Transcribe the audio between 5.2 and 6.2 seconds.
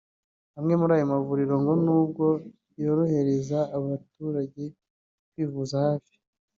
kwivuza hafi